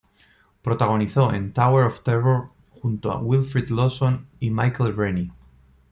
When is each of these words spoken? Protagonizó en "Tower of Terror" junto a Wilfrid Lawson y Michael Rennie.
Protagonizó 0.63 1.31
en 1.31 1.53
"Tower 1.53 1.85
of 1.85 2.01
Terror" 2.01 2.49
junto 2.71 3.11
a 3.11 3.19
Wilfrid 3.19 3.69
Lawson 3.69 4.25
y 4.39 4.49
Michael 4.49 4.95
Rennie. 4.97 5.29